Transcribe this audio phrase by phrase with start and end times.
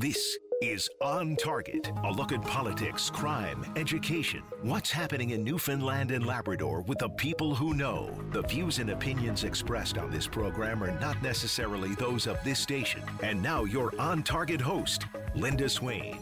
[0.00, 6.24] This is On Target, a look at politics, crime, education, what's happening in Newfoundland and
[6.24, 8.16] Labrador with the people who know.
[8.30, 13.02] The views and opinions expressed on this program are not necessarily those of this station.
[13.24, 16.20] And now, your On Target host, Linda Swain.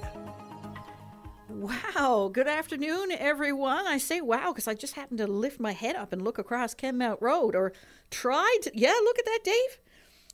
[1.51, 3.87] Wow, good afternoon, everyone.
[3.87, 6.75] I say wow because I just happened to lift my head up and look across
[6.75, 7.75] Kenmount Road, or
[8.11, 8.71] tried to.
[8.73, 9.81] Yeah, look at that, Dave.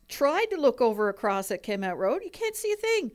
[0.08, 2.22] Tried to look over across at Kenmount Road.
[2.22, 3.10] You can't see a thing.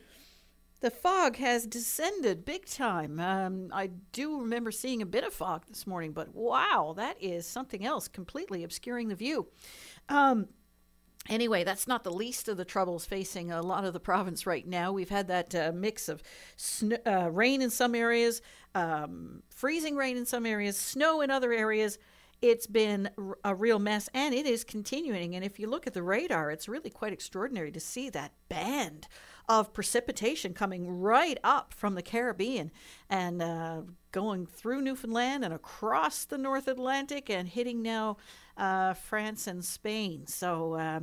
[0.79, 3.19] The fog has descended big time.
[3.19, 7.47] Um, I do remember seeing a bit of fog this morning, but wow, that is
[7.47, 9.47] something else completely obscuring the view.
[10.07, 10.47] Um,
[11.29, 14.65] Anyway, that's not the least of the troubles facing a lot of the province right
[14.65, 14.91] now.
[14.91, 16.23] We've had that uh, mix of
[16.55, 18.41] sn- uh, rain in some areas,
[18.73, 21.99] um, freezing rain in some areas, snow in other areas.
[22.41, 23.09] It's been
[23.43, 25.35] a real mess, and it is continuing.
[25.35, 29.07] And if you look at the radar, it's really quite extraordinary to see that band
[29.49, 32.71] of precipitation coming right up from the Caribbean
[33.09, 38.17] and uh, going through Newfoundland and across the North Atlantic and hitting now
[38.57, 40.27] uh, France and Spain.
[40.27, 40.99] So, uh,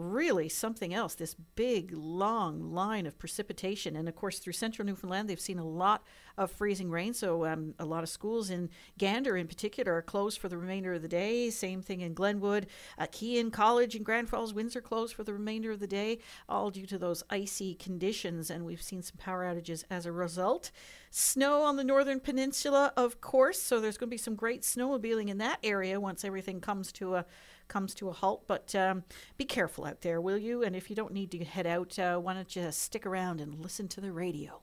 [0.00, 3.96] really something else this big, long line of precipitation.
[3.96, 6.02] And of course, through central Newfoundland, they've seen a lot
[6.36, 7.12] of freezing rain.
[7.12, 10.94] So, um, a lot of schools in Gander, in particular, are closed for the remainder
[10.94, 11.50] of the day.
[11.50, 12.66] Same thing in Glenwood.
[12.98, 16.70] Uh, Keyin College in Grand Falls, Windsor closed for the remainder of the day, all
[16.70, 18.50] due to those icy conditions.
[18.50, 20.70] And we've seen some power outages as a result.
[21.10, 23.60] Snow on the northern peninsula, of course.
[23.60, 27.16] So, there's going to be some great snowmobiling in that area once everything comes to
[27.16, 27.26] a
[27.70, 28.44] comes to a halt.
[28.46, 29.04] But um,
[29.38, 30.62] be careful out there, will you?
[30.62, 33.58] And if you don't need to head out, uh, why don't you stick around and
[33.62, 34.60] listen to the radio?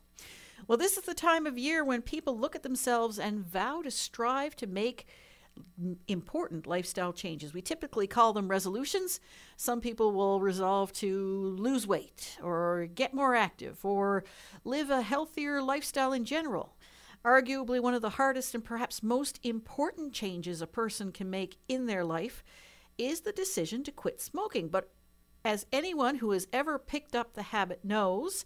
[0.67, 3.89] Well, this is the time of year when people look at themselves and vow to
[3.89, 5.08] strive to make
[6.08, 7.53] important lifestyle changes.
[7.53, 9.19] We typically call them resolutions.
[9.55, 14.23] Some people will resolve to lose weight or get more active or
[14.64, 16.75] live a healthier lifestyle in general.
[17.25, 21.86] Arguably, one of the hardest and perhaps most important changes a person can make in
[21.86, 22.43] their life
[22.97, 24.69] is the decision to quit smoking.
[24.69, 24.89] But
[25.45, 28.45] as anyone who has ever picked up the habit knows,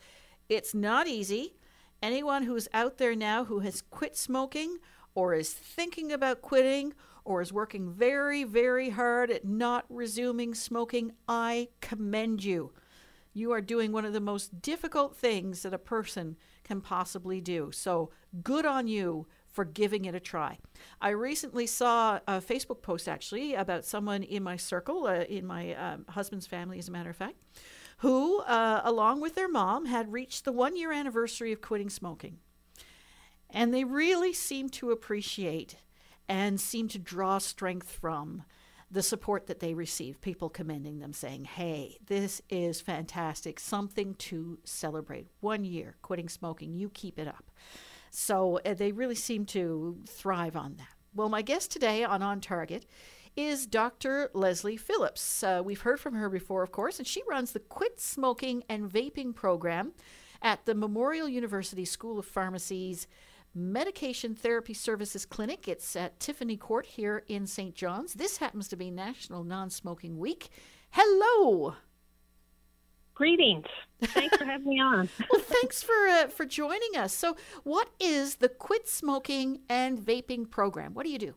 [0.50, 1.56] it's not easy.
[2.04, 4.78] Anyone who's out there now who has quit smoking
[5.16, 11.12] or is thinking about quitting or is working very, very hard at not resuming smoking,
[11.28, 12.72] I commend you.
[13.34, 17.72] You are doing one of the most difficult things that a person can possibly do.
[17.72, 18.12] So,
[18.44, 20.58] good on you for giving it a try.
[21.02, 25.76] I recently saw a Facebook post actually about someone in my circle, uh, in my
[25.76, 27.36] um, husband's family, as a matter of fact,
[27.98, 32.38] who, uh, along with their mom, had reached the one year anniversary of quitting smoking.
[33.50, 35.76] And they really seemed to appreciate
[36.30, 38.44] and seem to draw strength from
[38.90, 44.60] the support that they receive, people commending them, saying, hey, this is fantastic, something to
[44.64, 45.28] celebrate.
[45.40, 47.52] One year quitting smoking, you keep it up.
[48.12, 50.88] So uh, they really seem to thrive on that.
[51.16, 52.86] Well, my guest today on On Target
[53.36, 54.30] is Dr.
[54.34, 55.42] Leslie Phillips.
[55.44, 58.90] Uh, we've heard from her before, of course, and she runs the Quit Smoking and
[58.90, 59.94] Vaping program
[60.42, 63.08] at the Memorial University School of Pharmacy's
[63.56, 65.68] Medication Therapy Services Clinic.
[65.68, 67.76] It's at Tiffany Court here in St.
[67.76, 68.14] John's.
[68.14, 70.50] This happens to be National Non Smoking Week.
[70.92, 71.76] Hello.
[73.14, 73.66] Greetings.
[74.02, 75.10] Thanks for having me on.
[75.32, 77.14] well, thanks for uh, for joining us.
[77.14, 80.94] So, what is the Quit Smoking and Vaping program?
[80.94, 81.36] What do you do?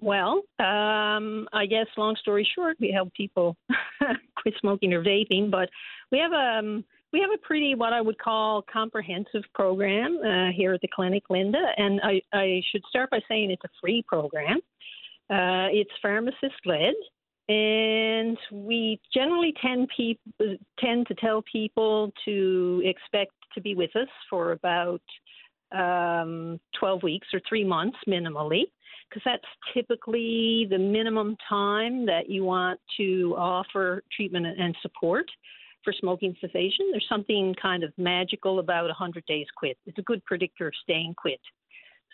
[0.00, 3.56] Well, um, I guess long story short, we help people
[4.36, 5.68] quit smoking or vaping, but
[6.12, 10.52] we have a um, we have a pretty what I would call comprehensive program uh,
[10.54, 11.72] here at the clinic, Linda.
[11.76, 14.58] And I, I should start by saying it's a free program.
[15.30, 16.94] Uh, it's pharmacist led,
[17.48, 19.88] and we generally tend
[20.78, 25.00] tend to tell people to expect to be with us for about
[25.72, 28.64] um, 12 weeks or three months minimally,
[29.08, 29.44] because that's
[29.74, 35.26] typically the minimum time that you want to offer treatment and support
[35.84, 36.90] for smoking cessation.
[36.90, 39.78] There's something kind of magical about 100 days quit.
[39.86, 41.40] It's a good predictor of staying quit.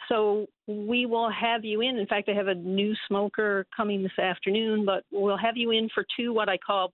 [0.09, 1.97] So we will have you in.
[1.97, 5.89] In fact, I have a new smoker coming this afternoon, but we'll have you in
[5.95, 6.93] for two what I call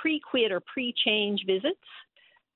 [0.00, 1.76] pre-quit or pre-change visits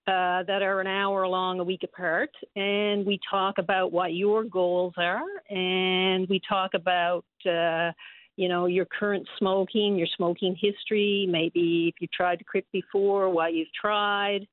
[0.07, 4.45] uh, that are an hour long, a week apart, and we talk about what your
[4.45, 7.25] goals are, and we talk about.
[7.49, 7.93] Uh,
[8.37, 13.29] you know, your current smoking, your smoking history, maybe if you tried to quit before,
[13.29, 14.47] why you've tried,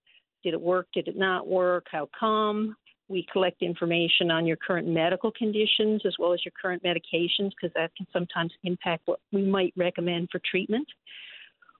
[0.44, 2.75] did it work, did it not work, how come?
[3.09, 7.74] We collect information on your current medical conditions as well as your current medications because
[7.75, 10.88] that can sometimes impact what we might recommend for treatment.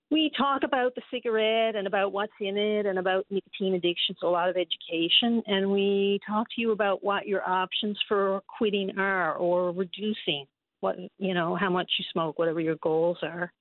[0.10, 4.30] we talk about the cigarette and about what's in it and about nicotine addiction, so
[4.30, 5.44] a lot of education.
[5.48, 10.46] And we talk to you about what your options for quitting are or reducing
[10.80, 13.52] what, you know, how much you smoke, whatever your goals are,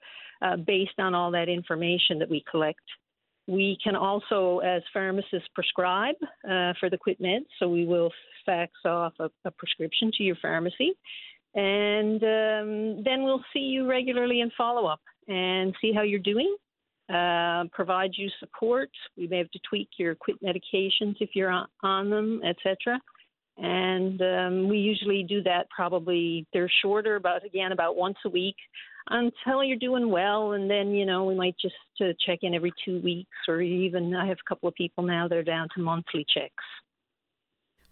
[0.42, 2.80] uh, based on all that information that we collect.
[3.46, 7.46] We can also, as pharmacists, prescribe uh, for the quit meds.
[7.58, 8.10] So we will
[8.44, 10.94] fax off a, a prescription to your pharmacy.
[11.54, 16.54] And um, then we'll see you regularly in follow up and see how you're doing.
[17.08, 18.90] Uh, provide you support.
[19.16, 23.00] We may have to tweak your quit medications if you're on, on them, etc.
[23.58, 28.56] And um, we usually do that probably, they're shorter, about again, about once a week
[29.08, 30.52] until you're doing well.
[30.52, 34.14] And then, you know, we might just uh, check in every two weeks or even
[34.14, 36.64] I have a couple of people now that are down to monthly checks.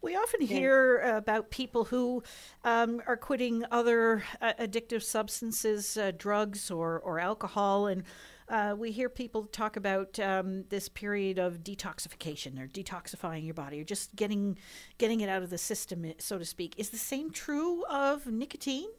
[0.05, 2.23] We often hear about people who
[2.63, 7.87] um, are quitting other uh, addictive substances, uh, drugs, or, or alcohol.
[7.87, 8.03] And
[8.51, 13.81] uh, we hear people talk about um, this period of detoxification or detoxifying your body
[13.81, 14.59] or just getting,
[14.99, 16.75] getting it out of the system, so to speak.
[16.77, 18.91] Is the same true of nicotine?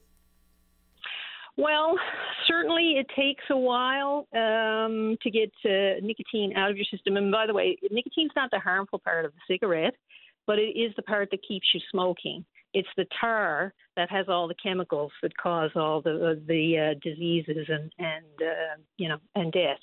[1.58, 1.96] Well,
[2.48, 7.16] certainly it takes a while um, to get uh, nicotine out of your system.
[7.16, 9.96] And by the way, nicotine's not the harmful part of the cigarette
[10.48, 12.46] but it is the part that keeps you smoking.
[12.74, 17.00] It's the tar that has all the chemicals that cause all the uh, the uh,
[17.02, 19.80] diseases and and uh, you know and death.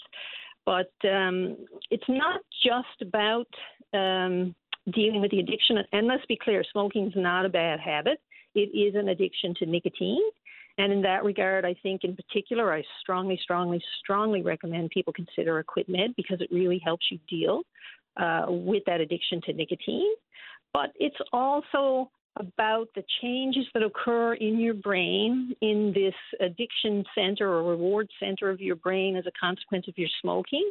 [0.65, 1.57] But um,
[1.91, 3.49] it's not just about
[3.93, 4.55] um,
[4.93, 5.79] dealing with the addiction.
[5.93, 8.21] And let's be clear, smoking is not a bad habit.
[8.55, 10.23] It is an addiction to nicotine.
[10.79, 15.59] And in that regard, I think in particular, I strongly, strongly, strongly recommend people consider
[15.59, 17.63] a quit med because it really helps you deal
[18.17, 20.13] uh, with that addiction to nicotine.
[20.73, 27.49] But it's also about the changes that occur in your brain in this addiction center
[27.49, 30.71] or reward center of your brain as a consequence of your smoking.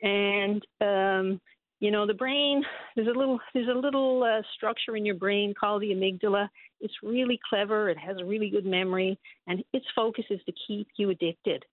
[0.00, 1.40] And um,
[1.80, 2.62] you know the brain
[2.96, 6.48] there's a little there's a little uh, structure in your brain called the amygdala
[6.80, 10.88] it's really clever it has a really good memory and its focus is to keep
[10.96, 11.64] you addicted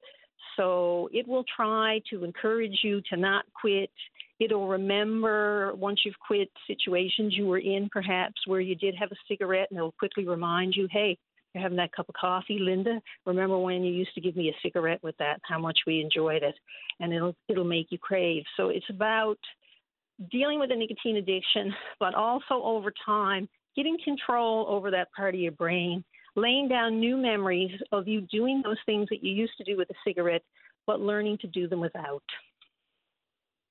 [0.56, 3.92] so it will try to encourage you to not quit.
[4.40, 9.16] It'll remember once you've quit situations you were in, perhaps where you did have a
[9.28, 11.18] cigarette, and it'll quickly remind you, hey,
[11.54, 13.02] you're having that cup of coffee, Linda.
[13.26, 15.40] Remember when you used to give me a cigarette with that?
[15.44, 16.56] How much we enjoyed it,
[17.00, 18.44] and it'll it'll make you crave.
[18.58, 19.40] So it's about
[20.32, 25.42] dealing with a nicotine addiction, but also over time getting control over that part of
[25.42, 26.04] your brain
[26.36, 29.90] laying down new memories of you doing those things that you used to do with
[29.90, 30.44] a cigarette,
[30.86, 32.24] but learning to do them without.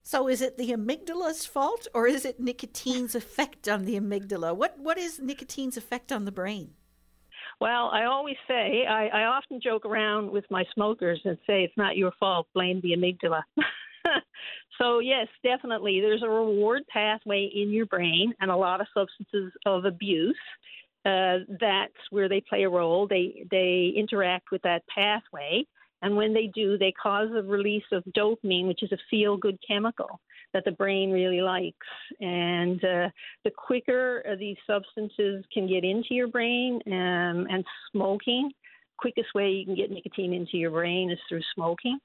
[0.02, 4.55] So is it the amygdala's fault or is it nicotine's effect on the amygdala?
[4.55, 6.75] What what is nicotine's effect on the brain?
[7.61, 11.76] Well, I always say I, I often joke around with my smokers and say it's
[11.76, 13.43] not your fault, blame the amygdala.
[14.79, 19.53] so yes, definitely there's a reward pathway in your brain and a lot of substances
[19.67, 20.37] of abuse
[21.05, 23.06] uh, that's where they play a role.
[23.06, 25.65] They they interact with that pathway,
[26.00, 29.59] and when they do, they cause a release of dopamine, which is a feel good
[29.67, 30.21] chemical
[30.55, 31.77] that the brain really likes.
[32.20, 33.09] And uh,
[33.44, 38.50] the quicker uh, these substances can get into your brain, um, and smoking,
[38.97, 41.99] quickest way you can get nicotine into your brain is through smoking.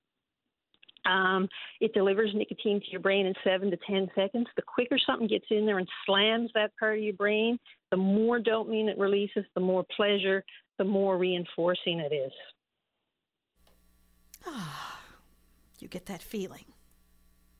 [1.10, 1.50] Um,
[1.82, 4.48] it delivers nicotine to your brain in seven to 10 seconds.
[4.56, 7.58] The quicker something gets in there and slams that part of your brain,
[7.92, 10.44] the more dopamine it releases, the more pleasure,
[10.78, 12.32] the more reinforcing it is.
[14.46, 15.01] Ah,
[15.80, 16.66] you get that feeling.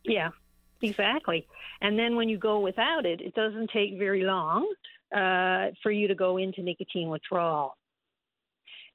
[0.04, 0.30] Yeah,
[0.82, 1.48] exactly.
[1.82, 4.72] And then when you go without it, it doesn't take very long
[5.16, 7.76] uh, for you to go into nicotine withdrawal.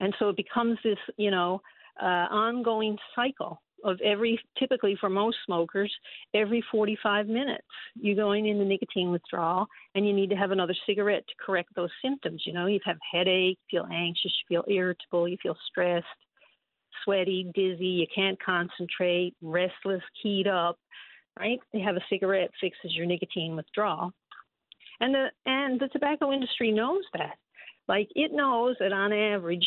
[0.01, 1.61] And so it becomes this, you know,
[2.01, 5.93] uh, ongoing cycle of every, typically for most smokers,
[6.33, 7.67] every 45 minutes.
[7.95, 11.91] You're going into nicotine withdrawal and you need to have another cigarette to correct those
[12.03, 12.43] symptoms.
[12.45, 16.07] You know, you have headache, feel anxious, you feel irritable, you feel stressed,
[17.05, 20.79] sweaty, dizzy, you can't concentrate, restless, keyed up,
[21.39, 21.61] right?
[21.73, 24.13] You have a cigarette fixes your nicotine withdrawal.
[25.01, 27.37] And the and the tobacco industry knows that.
[27.89, 29.67] Like it knows that on average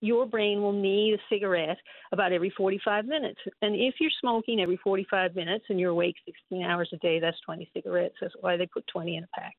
[0.00, 1.76] your brain will need a cigarette
[2.12, 3.40] about every 45 minutes.
[3.62, 7.38] And if you're smoking every 45 minutes and you're awake 16 hours a day, that's
[7.44, 8.14] 20 cigarettes.
[8.20, 9.54] That's why they put 20 in a pack.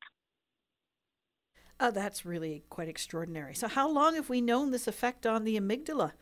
[1.80, 3.54] Oh, that's really quite extraordinary.
[3.54, 6.12] So, how long have we known this effect on the amygdala?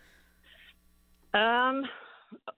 [1.35, 1.85] Um,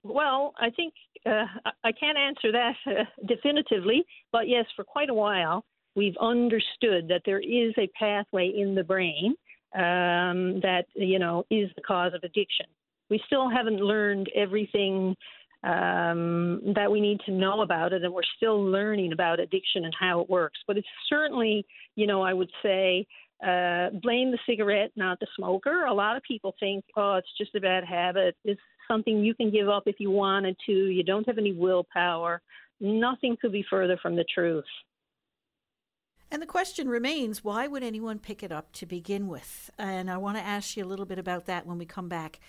[0.03, 0.93] well, I think
[1.25, 1.45] uh,
[1.83, 5.65] I can't answer that uh, definitively, but yes, for quite a while,
[5.95, 9.35] we've understood that there is a pathway in the brain
[9.75, 12.65] um, that you know is the cause of addiction.
[13.09, 15.15] We still haven't learned everything
[15.63, 19.93] um, that we need to know about it, and we're still learning about addiction and
[19.97, 20.59] how it works.
[20.67, 21.65] But it's certainly,
[21.95, 23.07] you know, I would say,
[23.41, 25.85] uh, blame the cigarette, not the smoker.
[25.85, 28.35] A lot of people think, oh, it's just a bad habit.
[28.43, 30.71] It's something you can give up if you wanted to.
[30.71, 32.41] You don't have any willpower.
[32.79, 34.65] Nothing could be further from the truth.
[36.33, 39.69] And the question remains why would anyone pick it up to begin with?
[39.77, 42.39] And I want to ask you a little bit about that when we come back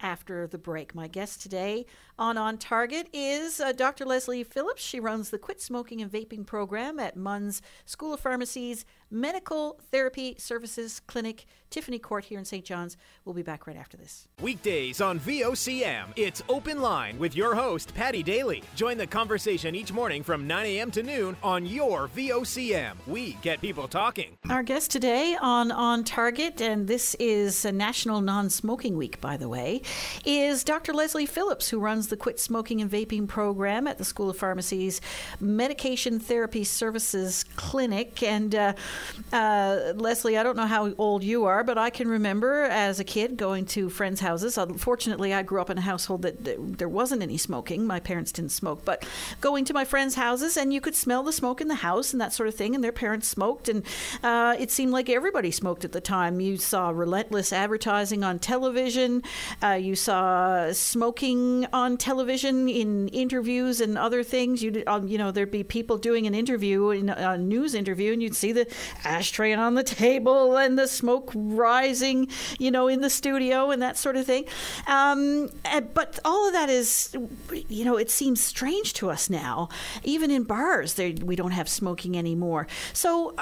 [0.00, 0.94] after the break.
[0.94, 1.84] My guest today
[2.18, 4.04] on On Target is uh, Dr.
[4.04, 4.82] Leslie Phillips.
[4.82, 10.34] She runs the Quit Smoking and Vaping program at MUN's School of Pharmacy's Medical Therapy
[10.38, 12.64] Services Clinic, Tiffany Court here in St.
[12.64, 12.96] John's.
[13.24, 14.26] We'll be back right after this.
[14.40, 18.62] Weekdays on VOCM, it's Open Line with your host, Paddy Daly.
[18.74, 20.90] Join the conversation each morning from 9 a.m.
[20.90, 22.94] to noon on your VOCM.
[23.06, 24.36] We get people talking.
[24.50, 29.36] Our guest today on On Target, and this is a National Non Smoking Week, by
[29.36, 29.82] the way,
[30.24, 30.92] is Dr.
[30.92, 35.00] Leslie Phillips, who runs the Quit Smoking and Vaping program at the School of Pharmacy's
[35.40, 38.22] Medication Therapy Services Clinic.
[38.22, 38.72] And uh,
[39.32, 43.04] uh, Leslie, I don't know how old you are, but I can remember as a
[43.04, 44.58] kid going to friends' houses.
[44.58, 47.86] Unfortunately, I grew up in a household that, that there wasn't any smoking.
[47.86, 49.06] My parents didn't smoke, but
[49.40, 52.20] going to my friends' houses and you could smell the smoke in the house and
[52.20, 53.84] that sort of thing, and their parents smoked, and
[54.22, 56.40] uh, it seemed like everybody smoked at the time.
[56.40, 59.22] You saw relentless advertising on television.
[59.62, 64.62] Uh, you saw smoking on television in interviews and other things.
[64.62, 68.22] You um, you know there'd be people doing an interview in a news interview, and
[68.22, 68.66] you'd see the
[69.04, 73.96] ashtray on the table and the smoke rising, you know, in the studio and that
[73.96, 74.44] sort of thing.
[74.86, 75.50] Um,
[75.94, 77.14] but all of that is,
[77.68, 79.68] you know, it seems strange to us now.
[80.02, 82.66] Even in bars, we don't have smoking anymore.
[82.92, 83.34] So.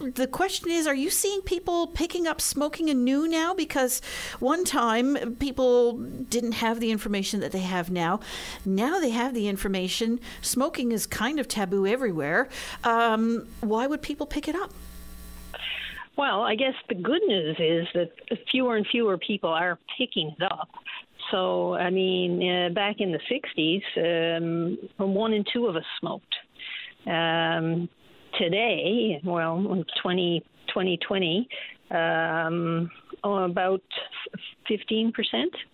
[0.00, 3.52] The question is are you seeing people picking up smoking anew now?
[3.52, 4.00] Because
[4.38, 8.20] one time people didn't have the information that they have now.
[8.64, 10.20] Now they have the information.
[10.40, 12.48] Smoking is kind of taboo everywhere.
[12.84, 14.72] Um, why would people pick it up?
[16.16, 18.10] Well i guess the good news is that
[18.50, 20.68] fewer and fewer people are picking it up.
[21.32, 26.34] So i mean uh, back in the 60s um, one in two of us smoked.
[27.06, 27.88] Um,
[28.36, 31.48] today, well, in 20, 2020,
[31.90, 32.90] um,
[33.24, 33.82] about
[34.70, 35.12] 15%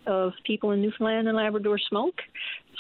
[0.06, 2.14] of people in Newfoundland and Labrador smoke.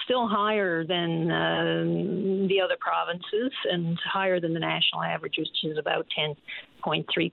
[0.04, 5.78] Still higher than uh, the other provinces and higher than the national average, which is
[5.78, 6.06] about
[6.86, 7.30] 10.3%.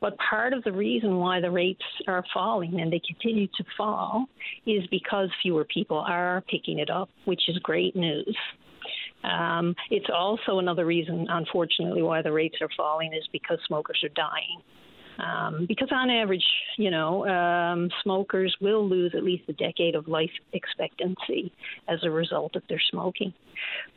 [0.00, 4.26] But part of the reason why the rates are falling and they continue to fall
[4.66, 8.34] is because fewer people are picking it up, which is great news.
[9.24, 14.10] Um, it's also another reason, unfortunately, why the rates are falling is because smokers are
[14.10, 14.60] dying.
[15.18, 16.44] Um, because on average,
[16.76, 21.52] you know, um, smokers will lose at least a decade of life expectancy
[21.88, 23.32] as a result of their smoking.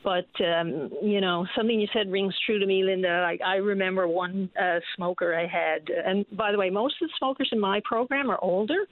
[0.03, 3.09] But um, you know, something you said rings true to me, Linda.
[3.09, 7.13] I, I remember one uh, smoker I had, and by the way, most of the
[7.17, 8.85] smokers in my program are older.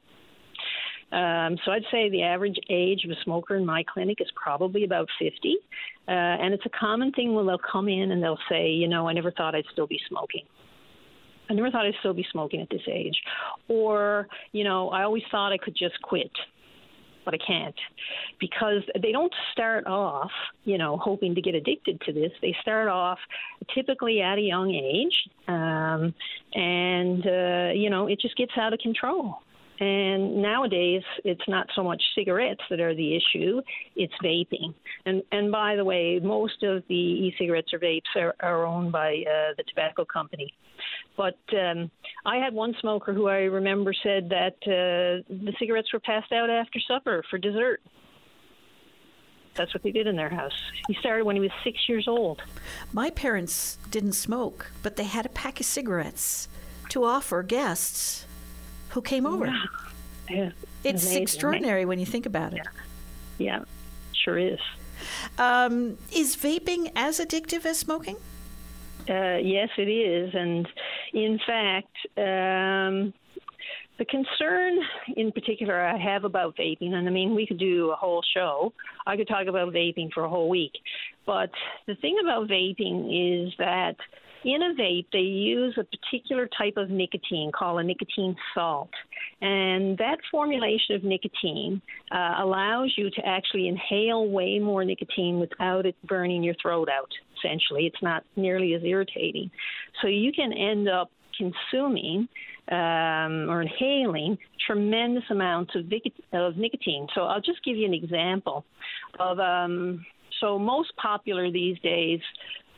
[1.12, 4.84] Um, so I'd say the average age of a smoker in my clinic is probably
[4.84, 5.58] about 50.
[6.08, 9.08] Uh, and it's a common thing when they'll come in and they'll say, you know,
[9.08, 10.44] I never thought I'd still be smoking.
[11.50, 13.16] I never thought I'd still be smoking at this age.
[13.68, 16.32] Or, you know, I always thought I could just quit
[17.26, 17.76] but I can't
[18.40, 20.32] because they don't start off,
[20.64, 22.32] you know, hoping to get addicted to this.
[22.42, 23.18] They start off
[23.74, 25.16] typically at a young age,
[25.48, 26.14] um,
[26.54, 29.40] and uh, you know, it just gets out of control.
[29.80, 33.62] And nowadays, it's not so much cigarettes that are the issue;
[33.96, 34.74] it's vaping.
[35.06, 39.24] And and by the way, most of the e-cigarettes or vapes are, are owned by
[39.28, 40.54] uh, the tobacco company.
[41.18, 41.92] But um,
[42.26, 46.50] I had one smoker who I remember said that uh, the cigarettes were passed out
[46.50, 47.82] after supper for dessert.
[49.56, 50.52] That's what they did in their house.
[50.88, 52.42] He started when he was six years old.
[52.92, 56.50] My parents didn't smoke, but they had a pack of cigarettes
[56.90, 58.25] to offer guests
[58.96, 59.46] who came over.
[59.46, 59.64] Yeah.
[60.30, 60.52] yeah.
[60.84, 61.22] It's Amazing.
[61.22, 62.62] extraordinary when you think about it.
[63.38, 63.64] Yeah, yeah
[64.24, 64.60] sure is.
[65.38, 68.16] Um, is vaping as addictive as smoking?
[69.10, 70.34] Uh, yes, it is.
[70.34, 70.66] And
[71.14, 73.14] in fact, um,
[73.98, 74.80] the concern
[75.18, 78.72] in particular I have about vaping, and I mean, we could do a whole show.
[79.06, 80.74] I could talk about vaping for a whole week.
[81.26, 81.52] But
[81.86, 83.98] the thing about vaping is that
[84.46, 88.92] in a vape, they use a particular type of nicotine called a nicotine salt.
[89.42, 95.88] And that formulation of nicotine uh, allows you to actually inhale way more nicotine without
[95.88, 97.88] it burning your throat out, essentially.
[97.88, 99.50] It's not nearly as irritating.
[100.04, 102.30] So you can end up consuming
[102.72, 105.86] um, or inhaling tremendous amounts of,
[106.34, 107.08] of, nicotine.
[107.16, 108.64] So I'll just give you an example
[109.20, 109.40] of.
[109.40, 110.06] Um,
[110.42, 112.20] so most popular these days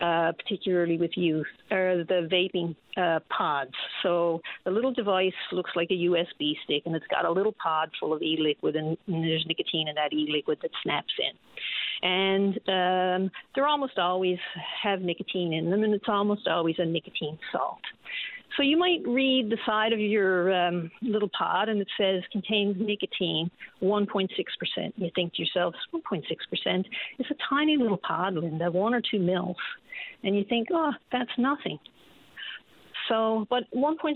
[0.02, 3.74] uh, particularly with youth, are the vaping uh, pods.
[4.04, 7.90] So the little device looks like a USB stick, and it's got a little pod
[8.00, 11.36] full of e-liquid, and, and there's nicotine in that e-liquid that snaps in.
[12.10, 14.38] And um, they almost always
[14.84, 17.82] have nicotine in them, and it's almost always a nicotine salt.
[18.58, 22.76] So you might read the side of your um, little pod and it says contains
[22.80, 23.52] nicotine
[23.84, 24.28] 1.6%.
[24.96, 26.86] You think to yourself, 1.6%?
[27.20, 29.58] It's a tiny little pod, Linda, one or two mils.
[30.24, 31.78] And you think, oh, that's nothing.
[33.08, 34.16] So, but 1.6%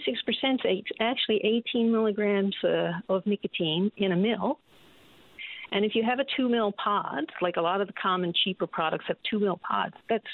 [0.65, 4.57] is actually 18 milligrams uh, of nicotine in a mil.
[5.71, 8.67] And if you have a two mil pod, like a lot of the common cheaper
[8.67, 10.25] products have two mil pods, that's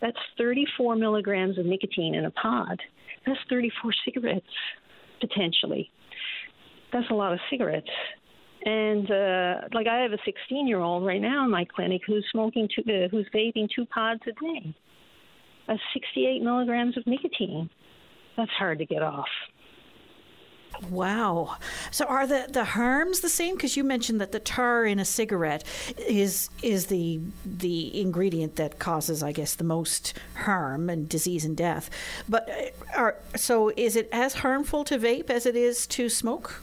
[0.00, 2.80] that's 34 milligrams of nicotine in a pod.
[3.26, 4.46] That's 34 cigarettes,
[5.20, 5.90] potentially.
[6.92, 7.88] That's a lot of cigarettes.
[8.64, 12.26] And uh, like I have a 16 year old right now in my clinic who's
[12.32, 14.74] smoking, two, uh, who's vaping two pods a day.
[15.68, 17.70] That's 68 milligrams of nicotine.
[18.36, 19.26] That's hard to get off.
[20.90, 21.56] Wow.
[21.90, 23.54] So are the, the harms the same?
[23.54, 25.64] Because you mentioned that the tar in a cigarette
[26.06, 31.56] is is the the ingredient that causes, I guess, the most harm and disease and
[31.56, 31.90] death.
[32.28, 36.62] But uh, are so is it as harmful to vape as it is to smoke?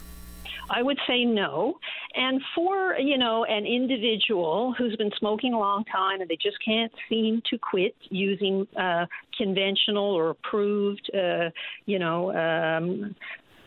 [0.70, 1.78] I would say no.
[2.14, 6.56] And for, you know, an individual who's been smoking a long time and they just
[6.64, 9.06] can't seem to quit using uh,
[9.36, 11.50] conventional or approved, uh,
[11.86, 13.14] you know, um,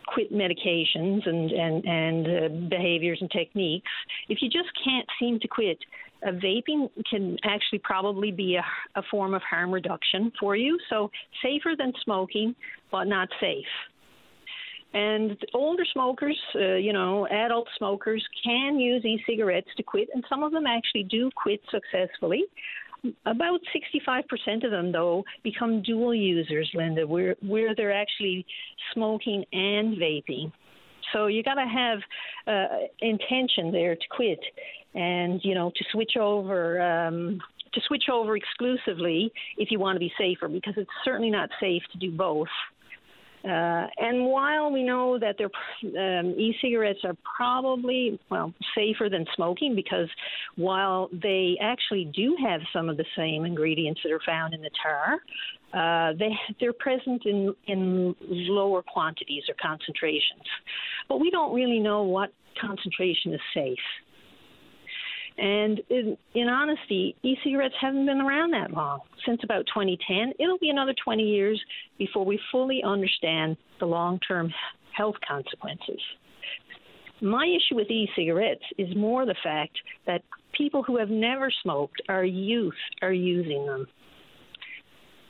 [0.08, 3.92] quit medications and and and uh, behaviors and techniques.
[4.30, 5.78] If you just can't seem to quit,
[6.26, 10.78] uh, vaping can actually probably be a, a form of harm reduction for you.
[10.90, 11.12] So
[11.44, 12.56] safer than smoking,
[12.92, 13.66] but not safe.
[14.94, 20.44] And older smokers, uh, you know, adult smokers can use e-cigarettes to quit, and some
[20.44, 22.46] of them actually do quit successfully.
[23.25, 23.60] About
[24.08, 28.46] 65% of them, though, become dual users, Linda, where, where they're actually
[28.94, 30.51] smoking and vaping.
[31.14, 32.00] So you got to have
[32.48, 34.40] uh, intention there to quit,
[34.94, 37.40] and you know to switch over um,
[37.74, 41.83] to switch over exclusively if you want to be safer, because it's certainly not safe
[41.92, 42.48] to do both.
[43.48, 50.10] Uh, and while we know that um, e-cigarettes are probably well safer than smoking because
[50.57, 54.72] while they actually do have some of the same ingredients that are found in the
[54.83, 55.20] tar,
[55.74, 60.44] uh, they they're present in in lower quantities or concentrations.
[61.07, 63.77] But we don't really know what concentration is safe.
[65.38, 70.34] And in, in honesty, e cigarettes haven't been around that long, since about 2010.
[70.40, 71.62] It'll be another 20 years
[72.00, 74.52] before we fully understand the long term
[74.96, 76.02] health consequences.
[77.22, 80.24] My issue with e cigarettes is more the fact that
[80.54, 83.88] people who have never smoked, our youth, are using them.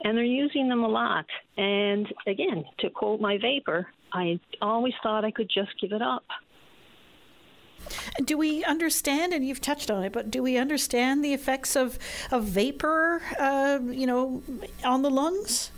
[0.03, 1.25] And they're using them a lot.
[1.57, 6.23] And again, to quote my vaper, I always thought I could just give it up.
[8.23, 11.97] Do we understand, and you've touched on it, but do we understand the effects of,
[12.31, 14.41] of vapor, uh, you know,
[14.83, 15.71] on the lungs?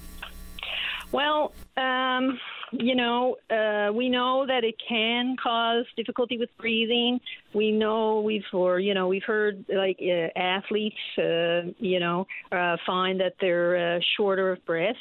[1.12, 2.40] Well, um,
[2.72, 7.20] you know, uh, we know that it can cause difficulty with breathing.
[7.54, 12.78] We know we've, or you know, we've heard like uh, athletes, uh, you know, uh,
[12.86, 14.96] find that they're uh, shorter of breath.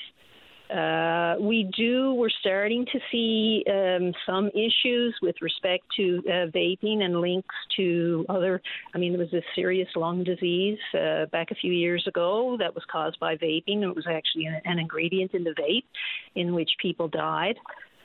[0.71, 7.03] Uh, we do, we're starting to see um, some issues with respect to uh, vaping
[7.03, 8.61] and links to other.
[8.95, 12.75] I mean, there was a serious lung disease uh, back a few years ago that
[12.75, 13.83] was caused by vaping.
[13.83, 15.85] It was actually an, an ingredient in the vape
[16.35, 17.57] in which people died.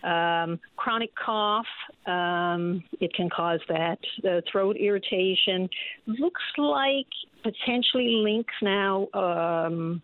[0.04, 1.66] Um, chronic cough,
[2.08, 4.00] um, it can cause that.
[4.28, 5.70] Uh, throat irritation
[6.08, 7.08] looks like
[7.42, 10.02] potentially links now um,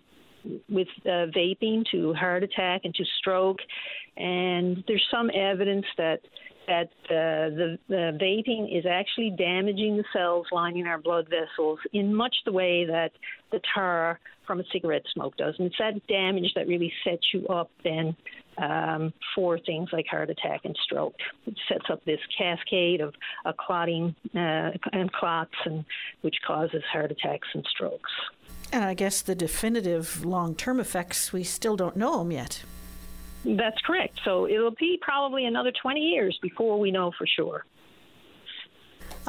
[0.69, 3.59] with uh, vaping to heart attack and to stroke,
[4.17, 6.19] and there's some evidence that
[6.67, 12.13] that uh, the, the vaping is actually damaging the cells lining our blood vessels in
[12.13, 13.09] much the way that
[13.51, 15.55] the tar from a cigarette smoke does.
[15.57, 18.15] And it's that damage that really sets you up then
[18.57, 21.15] um, for things like heart attack and stroke.
[21.47, 23.13] It sets up this cascade of
[23.45, 25.85] uh, clotting uh, and clots, and
[26.21, 28.11] which causes heart attacks and strokes.
[28.71, 32.63] And I guess the definitive long term effects, we still don't know them yet.
[33.43, 34.19] That's correct.
[34.23, 37.65] So it'll be probably another 20 years before we know for sure.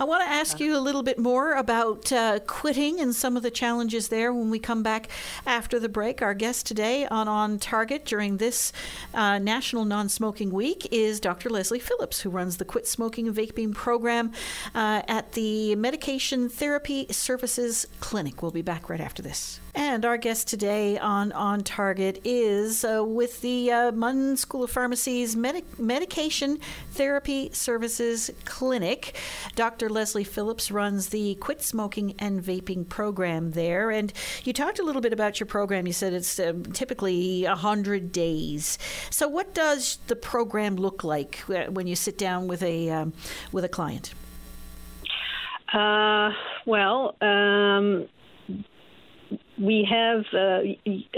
[0.00, 3.42] I want to ask you a little bit more about uh, quitting and some of
[3.42, 5.10] the challenges there when we come back
[5.44, 6.22] after the break.
[6.22, 8.72] Our guest today on On Target during this
[9.12, 11.50] uh, National Non Smoking Week is Dr.
[11.50, 14.32] Leslie Phillips, who runs the Quit Smoking and Vaping program
[14.74, 18.40] uh, at the Medication Therapy Services Clinic.
[18.40, 19.60] We'll be back right after this.
[19.74, 24.70] And our guest today on On Target is uh, with the uh, MUN School of
[24.70, 26.58] Pharmacy's Medi- Medication
[26.92, 29.16] Therapy Services Clinic.
[29.54, 29.88] Dr.
[29.88, 33.92] Leslie Phillips runs the Quit Smoking and Vaping program there.
[33.92, 35.86] And you talked a little bit about your program.
[35.86, 38.76] You said it's um, typically 100 days.
[39.10, 43.12] So, what does the program look like uh, when you sit down with a, um,
[43.52, 44.14] with a client?
[45.72, 46.32] Uh,
[46.66, 48.08] well, um,
[49.58, 50.60] we have, uh,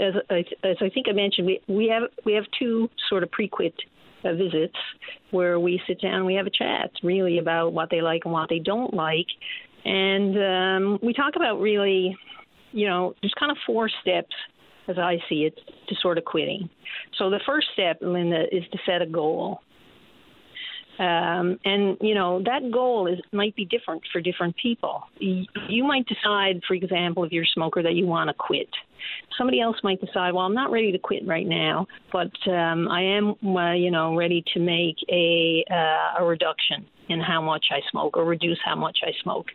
[0.01, 3.73] as, as I think I mentioned, we, we have we have two sort of pre-quit
[4.23, 4.75] uh, visits
[5.31, 8.49] where we sit down, we have a chat really about what they like and what
[8.49, 9.27] they don't like,
[9.85, 12.15] and um, we talk about really,
[12.71, 14.35] you know, there's kind of four steps
[14.87, 16.69] as I see it to sort of quitting.
[17.17, 19.61] So the first step, Linda, is to set a goal.
[20.99, 25.03] Um, and you know that goal is might be different for different people.
[25.19, 28.69] You might decide, for example, if you're a smoker, that you want to quit.
[29.37, 33.01] Somebody else might decide, well, I'm not ready to quit right now, but um, I
[33.01, 37.79] am, uh, you know, ready to make a uh, a reduction in how much I
[37.91, 39.47] smoke or reduce how much I smoke.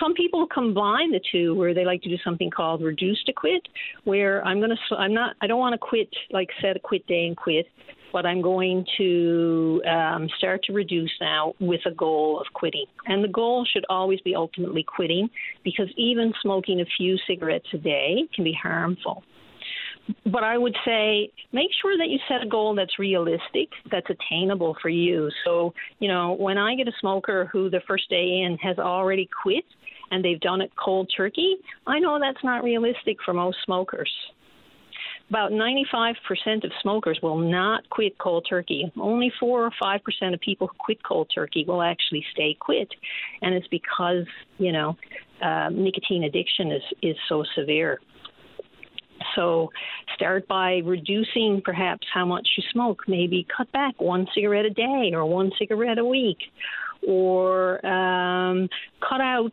[0.00, 3.62] Some people combine the two where they like to do something called reduce to quit,
[4.04, 7.06] where I'm going to, I'm not, I don't want to quit, like set a quit
[7.06, 7.66] day and quit
[8.12, 12.86] but I'm going to um, start to reduce now with a goal of quitting.
[13.06, 15.30] And the goal should always be ultimately quitting
[15.64, 19.22] because even smoking a few cigarettes a day can be harmful.
[20.26, 24.76] But I would say make sure that you set a goal that's realistic, that's attainable
[24.82, 25.30] for you.
[25.44, 29.28] So, you know, when I get a smoker who the first day in has already
[29.42, 29.64] quit
[30.10, 34.10] and they've done it cold turkey, I know that's not realistic for most smokers
[35.32, 36.14] about 95%
[36.62, 38.92] of smokers will not quit cold turkey.
[39.00, 42.90] Only 4 or 5% of people who quit cold turkey will actually stay quit.
[43.40, 44.26] And it's because,
[44.58, 44.94] you know,
[45.42, 47.98] uh, nicotine addiction is, is so severe.
[49.34, 49.70] So
[50.14, 53.04] start by reducing perhaps how much you smoke.
[53.08, 56.40] Maybe cut back one cigarette a day or one cigarette a week
[57.06, 58.68] or um,
[59.06, 59.52] cut out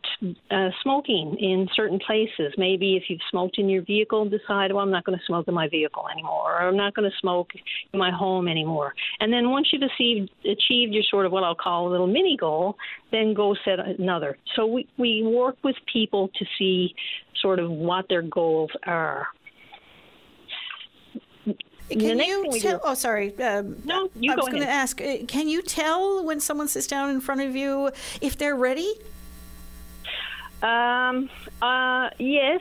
[0.50, 2.52] uh, smoking in certain places.
[2.56, 5.54] Maybe if you've smoked in your vehicle, decide, well, I'm not going to smoke in
[5.54, 7.48] my vehicle anymore, or I'm not going to smoke
[7.92, 8.94] in my home anymore.
[9.20, 12.36] And then once you've achieved, achieved your sort of what I'll call a little mini
[12.38, 12.76] goal,
[13.10, 14.38] then go set another.
[14.56, 16.94] So we, we work with people to see
[17.40, 19.26] sort of what their goals are.
[21.90, 22.80] Can you tell?
[22.84, 23.36] Oh, sorry.
[23.38, 25.00] Um, no, you I go was going to ask.
[25.00, 28.94] Uh, can you tell when someone sits down in front of you if they're ready?
[30.62, 31.30] Um.
[31.60, 32.10] Uh.
[32.18, 32.60] Yes.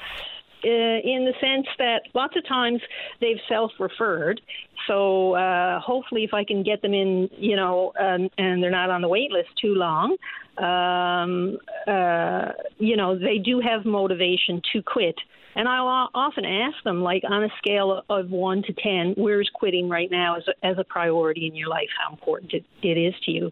[0.61, 2.81] Uh, in the sense that lots of times
[3.21, 4.41] they've self-referred.
[4.87, 8.89] So uh, hopefully, if I can get them in, you know, um, and they're not
[8.89, 10.17] on the wait list too long,
[10.57, 15.15] um, uh, you know, they do have motivation to quit.
[15.55, 19.87] And I'll often ask them, like on a scale of one to ten, where's quitting
[19.87, 21.87] right now as a, as a priority in your life?
[21.97, 23.51] How important it, it is to you?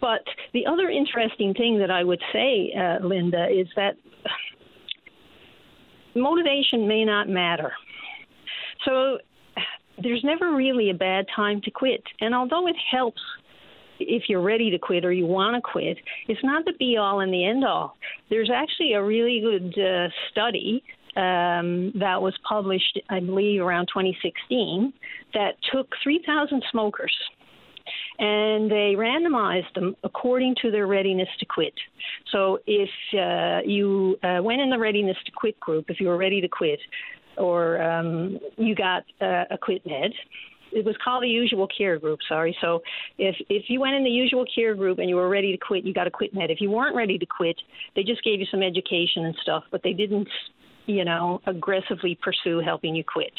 [0.00, 0.22] But
[0.52, 3.96] the other interesting thing that I would say, uh, Linda, is that
[6.20, 7.72] motivation may not matter.
[8.84, 9.18] So
[10.02, 12.02] there's never really a bad time to quit.
[12.20, 13.20] And although it helps
[14.00, 17.20] if you're ready to quit or you want to quit, it's not the be all
[17.20, 17.96] and the end all.
[18.30, 20.82] There's actually a really good uh, study
[21.16, 24.92] um, that was published, I believe, around 2016
[25.34, 27.12] that took 3,000 smokers
[28.18, 31.74] and they randomized them according to their readiness to quit.
[32.32, 36.16] So if uh, you uh, went in the readiness to quit group, if you were
[36.16, 36.80] ready to quit,
[37.36, 40.12] or um, you got uh, a quit med,
[40.70, 42.18] it was called the usual care group.
[42.28, 42.56] Sorry.
[42.60, 42.82] So
[43.16, 45.84] if if you went in the usual care group and you were ready to quit,
[45.84, 46.50] you got a quit med.
[46.50, 47.56] If you weren't ready to quit,
[47.96, 50.28] they just gave you some education and stuff, but they didn't
[50.88, 53.32] you know, aggressively pursue helping you quit.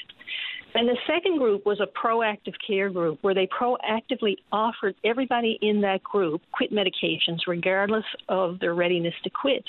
[0.76, 5.82] And the second group was a proactive care group where they proactively offered everybody in
[5.82, 9.64] that group quit medications regardless of their readiness to quit.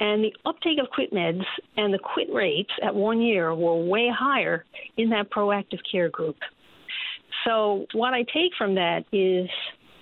[0.00, 1.44] And the uptake of quit meds
[1.76, 4.64] and the quit rates at one year were way higher
[4.96, 6.36] in that proactive care group.
[7.44, 9.48] So, what I take from that is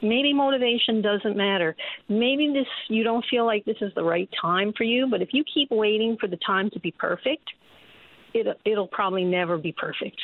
[0.00, 1.74] maybe motivation doesn't matter.
[2.08, 5.30] Maybe this you don't feel like this is the right time for you, but if
[5.32, 7.48] you keep waiting for the time to be perfect,
[8.34, 10.20] it it'll probably never be perfect.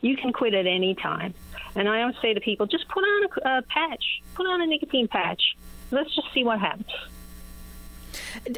[0.00, 1.34] You can quit at any time.
[1.74, 4.66] And I always say to people, just put on a, a patch, put on a
[4.66, 5.42] nicotine patch.
[5.90, 6.90] let's just see what happens.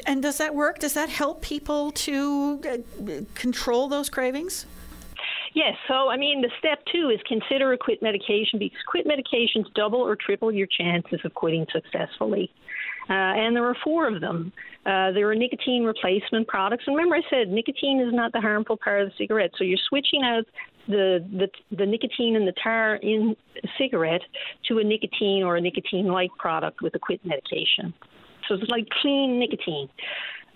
[0.05, 0.79] And does that work?
[0.79, 4.65] Does that help people to uh, control those cravings?
[5.53, 5.75] Yes.
[5.87, 9.99] So, I mean, the step two is consider a quit medication because quit medications double
[9.99, 12.51] or triple your chances of quitting successfully.
[13.09, 14.51] Uh, and there are four of them.
[14.85, 16.83] Uh, there are nicotine replacement products.
[16.87, 19.51] And remember, I said nicotine is not the harmful part of the cigarette.
[19.57, 20.45] So you're switching out
[20.87, 24.21] the, the, the nicotine and the tar in a cigarette
[24.67, 27.93] to a nicotine or a nicotine like product with a quit medication.
[28.47, 29.87] So it's like clean nicotine.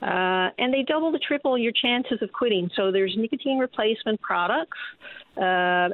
[0.01, 2.69] Uh, and they double to triple your chances of quitting.
[2.75, 4.77] So there's nicotine replacement products,
[5.37, 5.41] uh,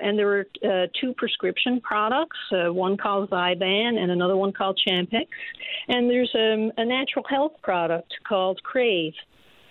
[0.02, 4.80] and there are uh, two prescription products, uh, one called Zyban and another one called
[4.88, 5.28] Champix.
[5.88, 9.14] And there's um, a natural health product called Cravv.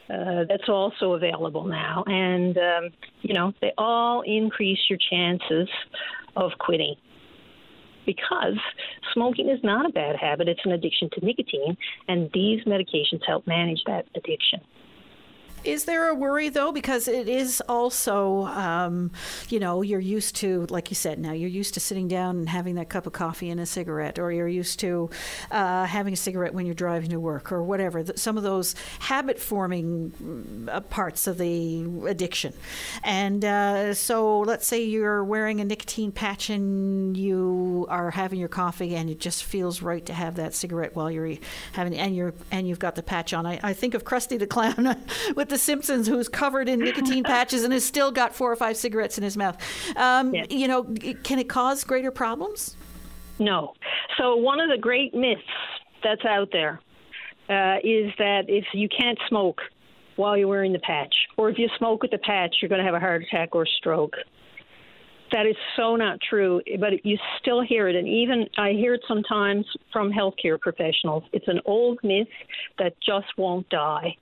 [0.08, 2.90] Uh, that's also available now, and um,
[3.22, 5.68] you know they all increase your chances
[6.34, 6.96] of quitting
[8.06, 8.54] because
[9.12, 11.76] smoking is not a bad habit, it's an addiction to nicotine,
[12.08, 14.60] and these medications help manage that addiction.
[15.62, 16.72] Is there a worry though?
[16.72, 19.10] Because it is also, um,
[19.50, 22.48] you know, you're used to, like you said, now you're used to sitting down and
[22.48, 25.10] having that cup of coffee and a cigarette, or you're used to
[25.50, 28.02] uh, having a cigarette when you're driving to work, or whatever.
[28.16, 32.54] Some of those habit forming uh, parts of the addiction.
[33.04, 38.48] And uh, so let's say you're wearing a nicotine patch and you are having your
[38.48, 41.36] coffee and it just feels right to have that cigarette while you're
[41.72, 43.44] having, and you're, and you've got the patch on.
[43.44, 44.96] I, I think of Krusty the Clown
[45.36, 48.76] with the Simpsons who's covered in nicotine patches and has still got four or five
[48.76, 49.56] cigarettes in his mouth.
[49.96, 50.46] Um, yeah.
[50.48, 50.84] You know,
[51.22, 52.76] can it cause greater problems?
[53.38, 53.74] No.
[54.18, 55.42] So one of the great myths
[56.02, 56.80] that's out there
[57.48, 59.60] uh, is that if you can't smoke
[60.16, 62.84] while you're wearing the patch, or if you smoke with the patch, you're going to
[62.84, 64.14] have a heart attack or stroke.
[65.32, 67.96] That is so not true, but you still hear it.
[67.96, 71.22] And even I hear it sometimes from healthcare professionals.
[71.32, 72.28] It's an old myth
[72.78, 74.16] that just won't die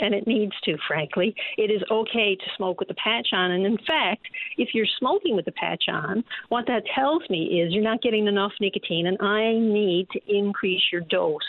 [0.00, 1.34] and it needs to, frankly.
[1.56, 3.50] It is okay to smoke with the patch on.
[3.50, 4.26] And in fact,
[4.58, 8.26] if you're smoking with the patch on, what that tells me is you're not getting
[8.26, 11.40] enough nicotine, and I need to increase your dose.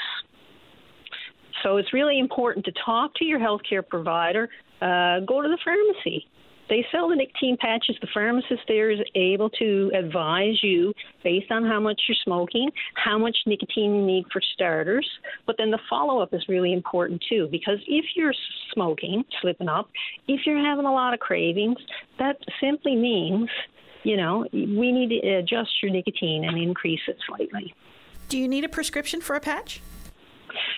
[1.63, 4.49] So it's really important to talk to your healthcare provider,
[4.81, 6.25] uh, go to the pharmacy,
[6.71, 7.97] they sell the nicotine patches.
[8.01, 13.19] The pharmacist there is able to advise you based on how much you're smoking, how
[13.19, 15.07] much nicotine you need for starters.
[15.45, 18.34] But then the follow up is really important too, because if you're
[18.73, 19.89] smoking, slipping up,
[20.29, 21.77] if you're having a lot of cravings,
[22.17, 23.49] that simply means,
[24.03, 27.75] you know, we need to adjust your nicotine and increase it slightly.
[28.29, 29.81] Do you need a prescription for a patch?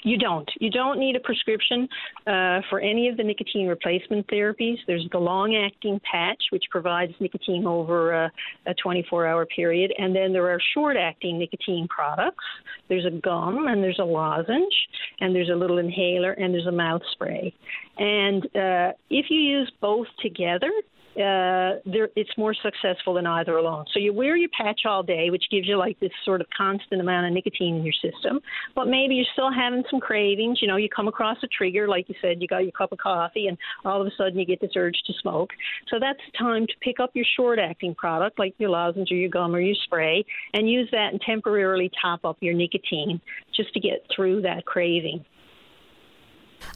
[0.04, 0.50] You don't.
[0.60, 1.88] You don't need a prescription
[2.28, 4.78] uh, for any of the nicotine replacement therapies.
[4.88, 8.32] There's the long acting patch, which provides nicotine over a,
[8.66, 9.94] a 24 hour period.
[9.98, 12.44] And then there are short acting nicotine products.
[12.90, 14.74] There's a gum, and there's a lozenge,
[15.20, 17.54] and there's a little inhaler, and there's a mouth spray.
[17.98, 20.72] And uh, if you use both together,
[21.16, 21.78] uh,
[22.16, 23.86] it's more successful than either alone.
[23.94, 27.02] So you wear your patch all day, which gives you like this sort of constant
[27.02, 28.40] amount of nicotine in your system.
[28.76, 30.60] But maybe you're still having some cravings.
[30.62, 32.98] You know, you come across a trigger, like you said, you got your cup of
[32.98, 35.52] coffee, and all of a sudden you get this urge to smoke.
[35.90, 39.56] So that's time to pick up your short-acting product, like your lozenge or your gum
[39.56, 43.22] or your spray, and use that and temporarily top up your nicotine
[43.56, 45.24] just to get through that craving.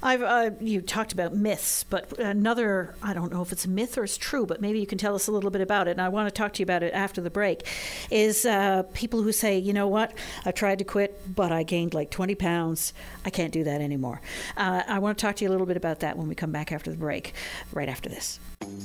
[0.01, 3.97] I've uh, you talked about myths, but another I don't know if it's a myth
[3.97, 5.91] or it's true, but maybe you can tell us a little bit about it.
[5.91, 7.67] And I want to talk to you about it after the break.
[8.11, 10.13] Is uh, people who say, you know what,
[10.45, 12.93] I tried to quit, but I gained like 20 pounds.
[13.25, 14.21] I can't do that anymore.
[14.55, 16.51] Uh, I want to talk to you a little bit about that when we come
[16.51, 17.33] back after the break,
[17.73, 18.39] right after this.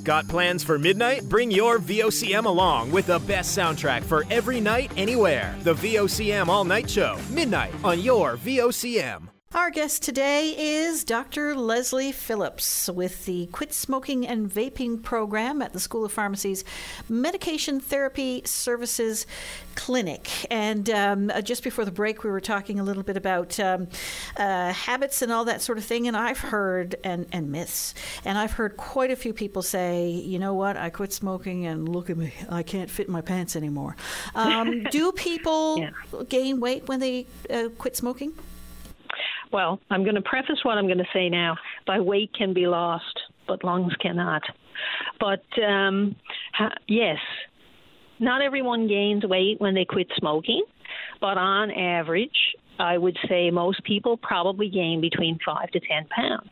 [0.04, 1.28] Got plans for midnight?
[1.28, 5.54] Bring your VOCM along with the best soundtrack for every night, anywhere.
[5.62, 9.31] The VOCM All Night Show, midnight on your VOCM.
[9.54, 11.54] Our guest today is Dr.
[11.54, 16.64] Leslie Phillips with the Quit Smoking and Vaping program at the School of Pharmacy's
[17.06, 19.26] Medication Therapy Services
[19.74, 20.30] Clinic.
[20.50, 23.88] And um, uh, just before the break, we were talking a little bit about um,
[24.38, 26.08] uh, habits and all that sort of thing.
[26.08, 27.92] And I've heard, and, and myths,
[28.24, 31.86] and I've heard quite a few people say, you know what, I quit smoking and
[31.90, 33.96] look at me, I can't fit my pants anymore.
[34.34, 35.90] Um, do people yeah.
[36.30, 38.32] gain weight when they uh, quit smoking?
[39.52, 42.66] Well, I'm going to preface what I'm going to say now by weight can be
[42.66, 44.42] lost, but lungs cannot.
[45.20, 46.16] But um,
[46.54, 47.18] ha- yes,
[48.18, 50.62] not everyone gains weight when they quit smoking,
[51.20, 52.30] but on average,
[52.78, 56.50] I would say most people probably gain between five to 10 pounds.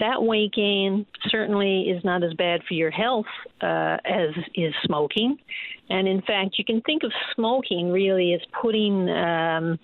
[0.00, 3.26] That weight gain certainly is not as bad for your health
[3.60, 5.38] uh, as is smoking.
[5.90, 9.78] And in fact, you can think of smoking really as putting um,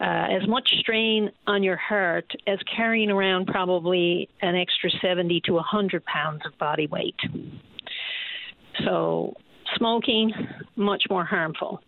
[0.00, 5.52] uh, as much strain on your heart as carrying around probably an extra 70 to
[5.52, 7.16] 100 pounds of body weight.
[8.84, 9.34] So,
[9.76, 10.32] smoking,
[10.76, 11.80] much more harmful.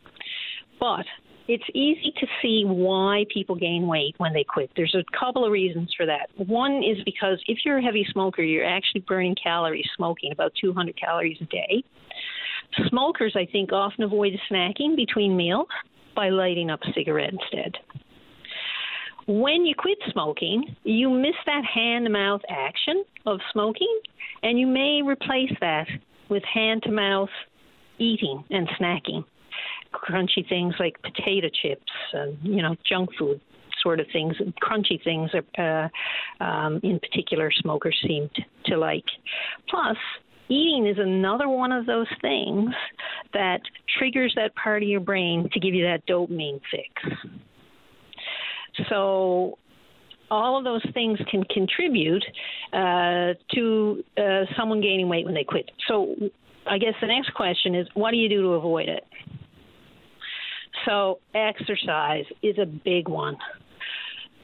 [0.79, 1.07] But
[1.48, 4.70] it's easy to see why people gain weight when they quit.
[4.77, 6.29] There's a couple of reasons for that.
[6.37, 11.01] One is because if you're a heavy smoker, you're actually burning calories smoking, about 200
[11.01, 11.83] calories a day.
[12.88, 15.68] Smokers, I think, often avoid snacking between meals
[16.14, 17.75] by lighting up a cigarette instead.
[19.27, 24.01] When you quit smoking, you miss that hand to mouth action of smoking,
[24.42, 25.87] and you may replace that
[26.29, 27.31] with hand to mouth
[27.98, 29.25] eating and snacking.
[29.94, 33.40] Crunchy things like potato chips and, you know, junk food
[33.83, 35.88] sort of things, crunchy things, uh,
[36.42, 38.31] um, in particular, smokers seem
[38.66, 39.05] to like.
[39.68, 39.96] Plus,
[40.53, 42.71] eating is another one of those things
[43.33, 43.61] that
[43.99, 47.17] triggers that part of your brain to give you that dopamine fix.
[48.88, 49.59] So
[50.31, 52.25] all of those things can contribute
[52.73, 55.71] uh, to uh, someone gaining weight when they quit.
[55.88, 56.15] So
[56.67, 59.05] I guess the next question is what do you do to avoid it?
[60.87, 63.37] So exercise is a big one.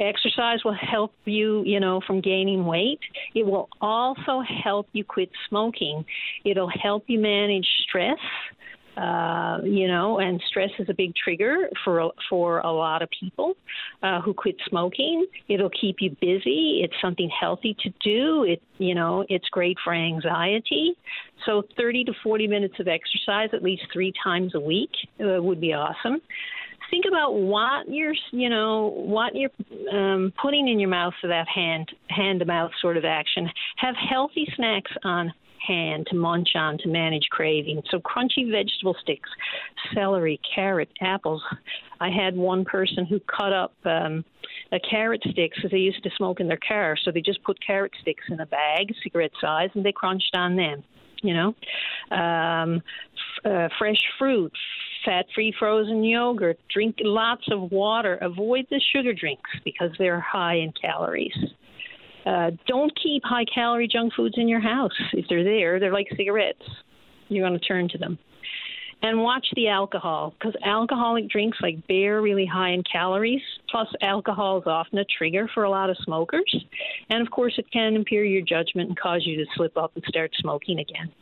[0.00, 3.00] Exercise will help you, you know, from gaining weight.
[3.34, 6.04] It will also help you quit smoking.
[6.44, 8.18] It'll help you manage stress.
[8.96, 13.54] Uh, you know, and stress is a big trigger for for a lot of people
[14.02, 15.24] uh, who quit smoking.
[15.48, 16.80] It'll keep you busy.
[16.82, 18.42] It's something healthy to do.
[18.42, 20.94] It you know, it's great for anxiety.
[21.46, 25.60] So 30 to 40 minutes of exercise at least three times a week uh, would
[25.60, 26.20] be awesome
[26.90, 29.50] think about what you're you know what you're
[29.92, 33.94] um, putting in your mouth for that hand hand to mouth sort of action have
[33.96, 35.32] healthy snacks on
[35.68, 37.82] hand to munch on to manage craving.
[37.90, 39.28] So crunchy vegetable sticks,
[39.94, 41.42] celery, carrot, apples.
[42.00, 44.24] I had one person who cut up um,
[44.72, 47.58] a carrot sticks because they used to smoke in their car, so they just put
[47.64, 50.82] carrot sticks in a bag, cigarette size, and they crunched on them.
[51.20, 52.80] You know, um,
[53.44, 54.52] f- uh, fresh fruit,
[55.04, 56.58] fat-free frozen yogurt.
[56.72, 58.16] Drink lots of water.
[58.16, 61.36] Avoid the sugar drinks because they're high in calories.
[62.26, 64.92] Uh, don't keep high calorie junk foods in your house.
[65.12, 66.64] If they're there, they're like cigarettes.
[67.28, 68.18] You're going to turn to them.
[69.00, 73.42] And watch the alcohol because alcoholic drinks like beer are really high in calories.
[73.70, 76.52] Plus, alcohol is often a trigger for a lot of smokers.
[77.08, 80.04] And of course, it can impair your judgment and cause you to slip up and
[80.08, 81.12] start smoking again.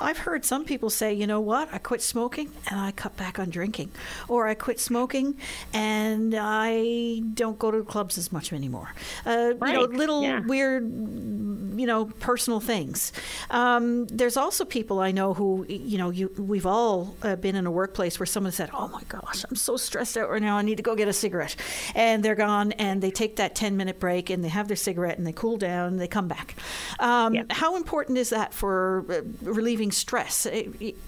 [0.00, 3.38] I've heard some people say, you know what, I quit smoking and I cut back
[3.38, 3.92] on drinking.
[4.28, 5.36] Or I quit smoking
[5.72, 8.92] and I don't go to clubs as much anymore.
[9.24, 9.74] Uh, right.
[9.74, 10.40] You know, little yeah.
[10.40, 13.12] weird, you know, personal things.
[13.50, 17.66] Um, there's also people I know who, you know, you, we've all uh, been in
[17.66, 20.62] a workplace where someone said, oh my gosh, I'm so stressed out right now, I
[20.62, 21.56] need to go get a cigarette.
[21.94, 25.18] And they're gone and they take that 10 minute break and they have their cigarette
[25.18, 26.56] and they cool down and they come back.
[26.98, 27.52] Um, yep.
[27.52, 29.73] How important is that for uh, relieving?
[29.74, 30.46] Relieving stress.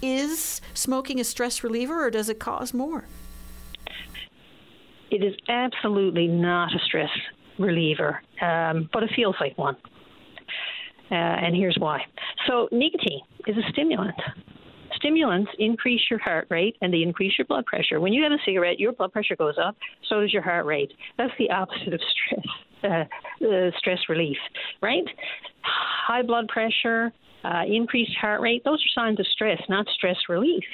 [0.03, 3.05] Is smoking a stress reliever or does it cause more?
[5.11, 7.11] It is absolutely not a stress
[7.61, 9.77] reliever, um, but it feels like one.
[11.13, 12.01] Uh, and here's why.
[12.49, 14.17] So, nicotine is a stimulant.
[14.97, 18.01] Stimulants increase your heart rate and they increase your blood pressure.
[18.01, 19.77] When you have a cigarette, your blood pressure goes up,
[20.09, 20.91] so does your heart rate.
[21.19, 22.47] That's the opposite of stress,
[22.83, 24.39] uh, uh, stress relief,
[24.83, 25.05] right?
[25.63, 27.13] High blood pressure,
[27.47, 30.65] uh, increased heart rate, those are signs of stress, not stress relief.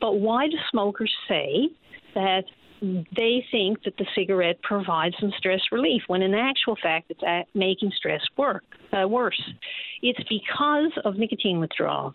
[0.00, 1.68] But why do smokers say
[2.14, 2.44] that
[2.80, 7.90] they think that the cigarette provides some stress relief when in actual fact it's making
[7.96, 9.40] stress work uh, worse.
[10.02, 12.14] It's because of nicotine withdrawal.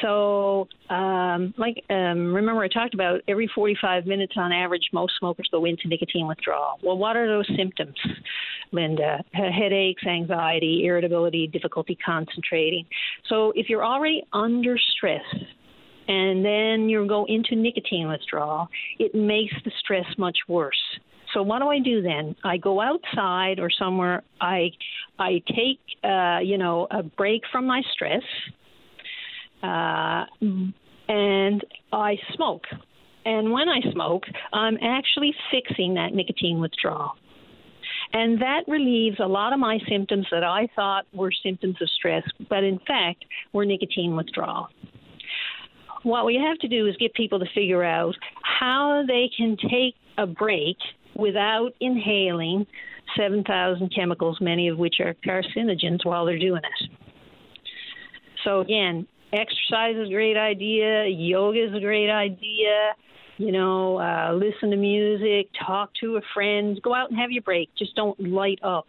[0.00, 5.48] So um, like um, remember i talked about every 45 minutes on average most smokers
[5.50, 6.78] go into nicotine withdrawal.
[6.82, 7.96] Well what are those symptoms
[8.72, 9.22] linda?
[9.32, 12.86] Headaches anxiety irritability difficulty concentrating.
[13.28, 15.24] So if you're already under stress
[16.08, 20.80] and then you go into nicotine withdrawal, it makes the stress much worse.
[21.32, 22.36] So what do I do then?
[22.44, 24.22] I go outside or somewhere.
[24.40, 24.70] I
[25.18, 28.22] I take uh, you know a break from my stress,
[29.62, 30.24] uh,
[31.08, 32.64] and I smoke.
[33.24, 37.12] And when I smoke, I'm actually fixing that nicotine withdrawal.
[38.12, 42.24] And that relieves a lot of my symptoms that I thought were symptoms of stress,
[42.50, 44.68] but in fact were nicotine withdrawal
[46.02, 49.94] what we have to do is get people to figure out how they can take
[50.18, 50.76] a break
[51.14, 52.66] without inhaling
[53.16, 56.90] 7,000 chemicals, many of which are carcinogens, while they're doing it.
[58.44, 62.94] So, again, exercise is a great idea, yoga is a great idea,
[63.38, 67.42] You know, uh, listen to music, talk to a friend, go out and have your
[67.42, 67.70] break.
[67.76, 68.86] Just don't light up.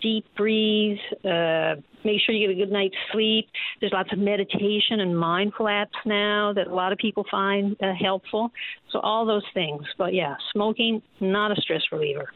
[0.00, 0.98] Deep breathe.
[1.24, 3.48] Uh, make sure you get a good night's sleep.
[3.80, 7.92] There's lots of meditation and mindful apps now that a lot of people find uh,
[8.00, 8.50] helpful.
[8.90, 9.82] So all those things.
[9.96, 12.30] But yeah, smoking not a stress reliever.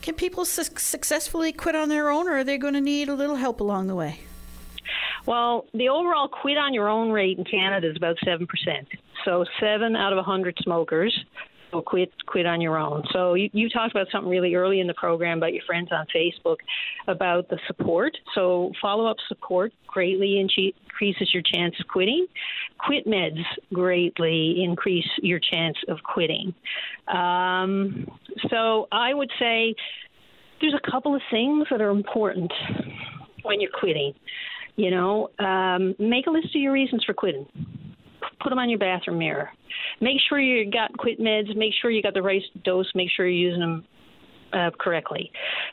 [0.00, 3.14] Can people su- successfully quit on their own, or are they going to need a
[3.14, 4.20] little help along the way?
[5.26, 8.46] Well, the overall quit on your own rate in Canada is about 7%.
[9.24, 11.12] So, seven out of 100 smokers
[11.72, 13.02] will quit quit on your own.
[13.12, 16.06] So you, you talked about something really early in the program about your friends on
[16.14, 16.56] Facebook
[17.06, 18.16] about the support.
[18.34, 22.26] So follow up support greatly increases your chance of quitting.
[22.78, 23.42] Quit meds
[23.72, 26.54] greatly increase your chance of quitting.
[27.08, 28.06] Um,
[28.50, 29.74] so I would say
[30.60, 32.52] there's a couple of things that are important
[33.42, 34.14] when you're quitting.
[34.76, 37.46] You know, um, make a list of your reasons for quitting.
[38.40, 39.50] Put them on your bathroom mirror.
[40.00, 41.54] Make sure you got quit meds.
[41.56, 42.90] Make sure you got the right dose.
[42.94, 43.84] Make sure you're using them
[44.52, 45.30] uh, correctly.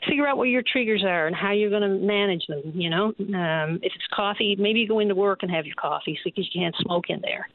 [0.08, 2.72] Figure out what your triggers are and how you're going to manage them.
[2.74, 6.18] You know, um, if it's coffee, maybe you go into work and have your coffee
[6.24, 7.48] because you can't smoke in there.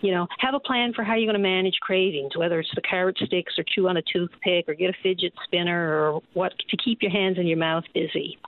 [0.00, 2.82] You know, have a plan for how you're going to manage cravings, whether it's the
[2.82, 6.76] carrot sticks or chew on a toothpick or get a fidget spinner or what to
[6.76, 8.38] keep your hands and your mouth busy.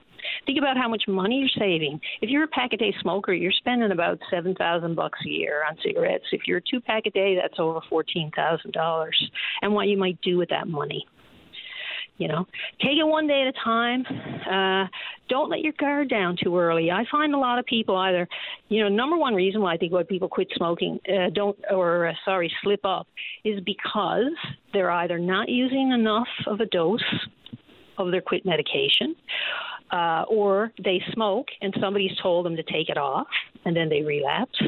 [0.47, 2.01] Think about how much money you're saving.
[2.21, 5.65] If you're a pack a day smoker, you're spending about seven thousand bucks a year
[5.69, 6.25] on cigarettes.
[6.33, 9.19] If you're a two pack a day, that's over fourteen thousand dollars.
[9.63, 11.07] And what you might do with that money.
[12.19, 12.47] You know,
[12.83, 14.05] take it one day at a time.
[14.47, 14.87] Uh,
[15.31, 16.91] don't let your guard down too early.
[16.91, 18.29] I find a lot of people either,
[18.69, 22.09] you know, number one reason why I think why people quit smoking, uh, don't or
[22.09, 23.07] uh, sorry, slip up,
[23.43, 24.35] is because
[24.75, 27.01] they're either not using enough of a dose
[27.97, 29.17] of their quit medication,
[29.93, 33.27] uh, or they smoke and somebody's told them to take it off
[33.65, 34.61] and then they relapse.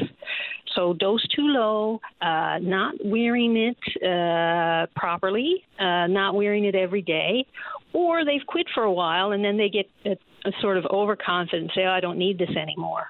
[0.75, 7.01] So dose too low, uh, not wearing it uh, properly, uh, not wearing it every
[7.01, 7.45] day,
[7.93, 10.11] or they've quit for a while and then they get a,
[10.47, 13.05] a sort of overconfident, say, oh, I don't need this anymore,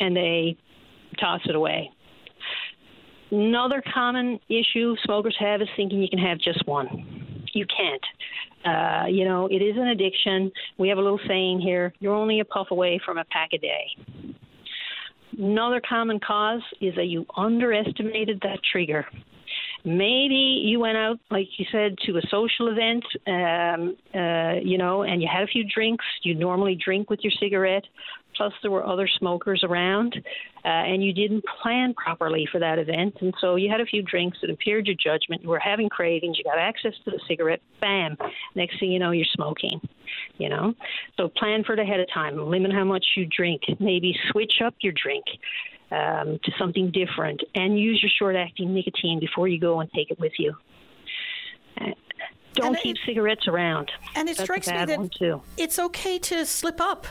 [0.00, 0.56] and they
[1.20, 1.90] toss it away.
[3.30, 7.13] Another common issue smokers have is thinking you can have just one.
[7.54, 8.04] You can't.
[8.64, 10.50] Uh, you know, it is an addiction.
[10.78, 13.58] We have a little saying here you're only a puff away from a pack a
[13.58, 14.36] day.
[15.38, 19.06] Another common cause is that you underestimated that trigger.
[19.84, 25.02] Maybe you went out, like you said, to a social event, um, uh, you know,
[25.02, 26.04] and you had a few drinks.
[26.22, 27.84] You normally drink with your cigarette,
[28.36, 30.14] plus there were other smokers around,
[30.64, 34.02] uh, and you didn't plan properly for that event, and so you had a few
[34.02, 35.42] drinks that impaired your judgment.
[35.42, 36.38] You were having cravings.
[36.38, 37.60] You got access to the cigarette.
[37.80, 38.16] Bam!
[38.54, 39.80] Next thing you know, you're smoking.
[40.38, 40.74] You know,
[41.16, 42.38] so plan for it ahead of time.
[42.38, 43.62] Limit how much you drink.
[43.80, 45.24] Maybe switch up your drink.
[45.90, 50.10] Um, to something different and use your short acting nicotine before you go and take
[50.10, 50.54] it with you.
[52.54, 53.90] Don't keep cigarettes around.
[54.14, 57.06] And it That's strikes me that it's okay to slip up.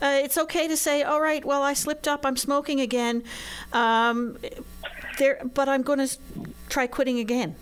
[0.00, 2.24] Uh, it's okay to say, "All right, well, I slipped up.
[2.24, 3.24] I'm smoking again."
[3.72, 4.38] Um,
[5.18, 6.18] there, but I'm going to
[6.68, 7.54] try quitting again.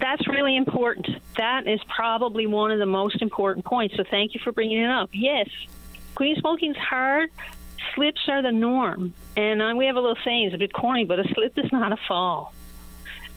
[0.00, 1.08] That's really important.
[1.36, 3.96] That is probably one of the most important points.
[3.96, 5.10] So thank you for bringing it up.
[5.12, 5.48] Yes,
[6.14, 7.30] quitting smoking is hard.
[7.94, 10.46] Slips are the norm, and uh, we have a little saying.
[10.46, 12.52] It's a bit corny, but a slip is not a fall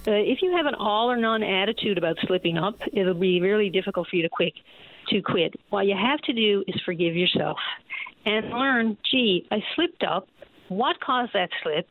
[0.07, 3.69] uh, if you have an all or none attitude about slipping up, it'll be really
[3.69, 4.53] difficult for you to quit.
[5.09, 5.53] To quit.
[5.69, 7.57] What you have to do is forgive yourself
[8.25, 8.97] and learn.
[9.09, 10.27] Gee, I slipped up.
[10.69, 11.89] What caused that slip?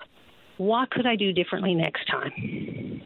[0.58, 3.02] What could I do differently next time?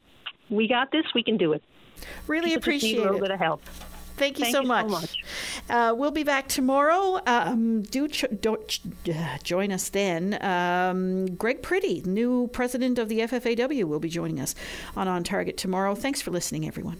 [0.50, 1.06] We got this.
[1.16, 1.64] We can do it.
[2.28, 3.22] Really People appreciate a little it.
[3.22, 3.62] bit of help.
[4.16, 4.90] Thank you Thank so you so much.
[4.90, 5.24] much.
[5.70, 7.20] Uh, we'll be back tomorrow.
[7.26, 10.38] Um, do ch- don't ch- uh, join us then.
[10.44, 14.54] Um, Greg Pretty, new president of the FFAW, will be joining us
[14.96, 15.96] on On Target tomorrow.
[15.96, 16.92] Thanks for listening, everyone.